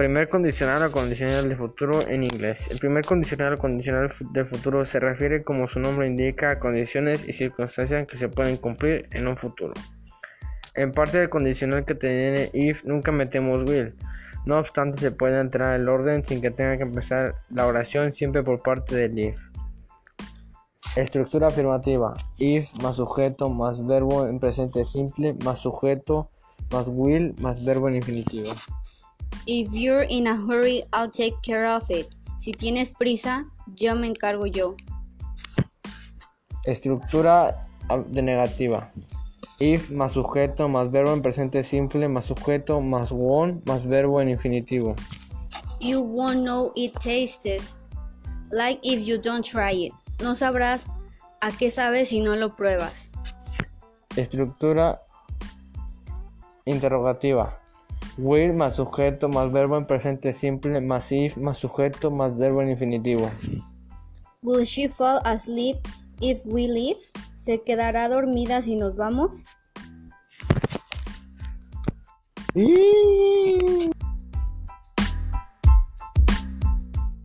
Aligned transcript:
Primer 0.00 0.30
condicional 0.30 0.82
o 0.84 0.90
condicional 0.90 1.46
del 1.46 1.58
futuro 1.58 2.00
en 2.08 2.22
inglés. 2.22 2.70
El 2.70 2.78
primer 2.78 3.04
condicional 3.04 3.52
o 3.52 3.58
condicional 3.58 4.10
del 4.32 4.46
futuro 4.46 4.82
se 4.86 4.98
refiere, 4.98 5.44
como 5.44 5.66
su 5.68 5.78
nombre 5.78 6.06
indica, 6.06 6.52
a 6.52 6.58
condiciones 6.58 7.28
y 7.28 7.34
circunstancias 7.34 8.06
que 8.06 8.16
se 8.16 8.30
pueden 8.30 8.56
cumplir 8.56 9.06
en 9.12 9.28
un 9.28 9.36
futuro. 9.36 9.74
En 10.74 10.92
parte 10.92 11.18
del 11.18 11.28
condicional 11.28 11.84
que 11.84 11.94
tiene 11.94 12.48
if 12.54 12.82
nunca 12.82 13.12
metemos 13.12 13.68
will. 13.68 13.94
No 14.46 14.58
obstante, 14.58 14.98
se 14.98 15.10
puede 15.10 15.38
entrar 15.38 15.78
el 15.78 15.86
orden 15.86 16.24
sin 16.24 16.40
que 16.40 16.50
tenga 16.50 16.78
que 16.78 16.84
empezar 16.84 17.34
la 17.50 17.66
oración 17.66 18.10
siempre 18.10 18.42
por 18.42 18.62
parte 18.62 18.96
del 18.96 19.18
if. 19.18 19.38
Estructura 20.96 21.48
afirmativa. 21.48 22.14
If 22.38 22.72
más 22.82 22.96
sujeto 22.96 23.50
más 23.50 23.86
verbo 23.86 24.26
en 24.26 24.40
presente 24.40 24.86
simple 24.86 25.36
más 25.44 25.58
sujeto 25.58 26.30
más 26.72 26.88
will 26.88 27.34
más 27.38 27.62
verbo 27.66 27.90
en 27.90 27.96
infinitivo. 27.96 28.50
If 29.46 29.72
you're 29.72 30.02
in 30.02 30.26
a 30.26 30.36
hurry, 30.36 30.84
I'll 30.92 31.10
take 31.10 31.34
care 31.42 31.66
of 31.66 31.90
it. 31.90 32.14
Si 32.38 32.52
tienes 32.52 32.92
prisa, 32.92 33.44
yo 33.74 33.94
me 33.94 34.08
encargo 34.08 34.46
yo. 34.46 34.74
Estructura 36.64 37.66
de 38.08 38.22
negativa. 38.22 38.90
If 39.58 39.90
más 39.90 40.12
sujeto 40.12 40.68
más 40.68 40.90
verbo 40.90 41.12
en 41.12 41.20
presente 41.20 41.62
simple 41.62 42.08
más 42.08 42.24
sujeto 42.24 42.80
más 42.80 43.12
won't 43.12 43.66
más 43.68 43.86
verbo 43.86 44.20
en 44.20 44.30
infinitivo. 44.30 44.94
You 45.80 46.00
won't 46.00 46.42
know 46.42 46.72
it 46.76 46.94
tastes 47.00 47.76
like 48.50 48.80
if 48.82 49.06
you 49.06 49.18
don't 49.18 49.44
try 49.44 49.72
it. 49.72 49.92
No 50.22 50.34
sabrás 50.34 50.84
a 51.40 51.50
qué 51.52 51.70
sabe 51.70 52.04
si 52.06 52.20
no 52.20 52.36
lo 52.36 52.56
pruebas. 52.56 53.10
Estructura 54.16 55.02
interrogativa. 56.64 57.60
Will 58.18 58.52
más 58.52 58.76
sujeto 58.76 59.28
más 59.28 59.50
verbo 59.52 59.76
en 59.76 59.86
presente 59.86 60.32
simple 60.32 60.80
más 60.80 61.10
if 61.12 61.36
más 61.36 61.58
sujeto 61.58 62.10
más 62.10 62.36
verbo 62.36 62.62
en 62.62 62.70
infinitivo. 62.70 63.30
Will 64.42 64.64
she 64.64 64.88
fall 64.88 65.20
asleep 65.24 65.78
if 66.20 66.44
we 66.46 66.66
leave? 66.66 67.00
¿Se 67.36 67.62
quedará 67.62 68.08
dormida 68.08 68.62
si 68.62 68.76
nos 68.76 68.96
vamos? 68.96 69.44
¡Y! 72.54 73.09